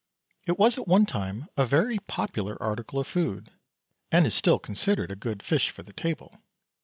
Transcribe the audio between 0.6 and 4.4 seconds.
at one time a very popular article of food, and is